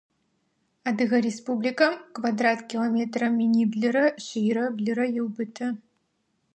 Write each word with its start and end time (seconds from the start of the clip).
Адыгэ 0.87 1.17
Республикэм 1.27 1.93
квадрат 2.15 2.59
километрэ 2.71 3.27
миныблырэ 3.37 4.05
шъийрэ 4.25 4.65
блырэ 4.77 5.05
еубыты. 5.21 5.67